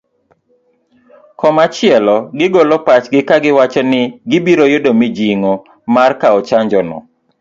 [1.39, 5.53] Komachielo gigolo pachgi kagiwacho ni gibiro yudo mijing'o
[5.93, 6.97] mar kao chanjo no